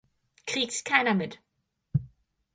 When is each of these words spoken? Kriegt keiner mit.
Kriegt 0.47 0.83
keiner 0.83 1.13
mit. 1.13 1.39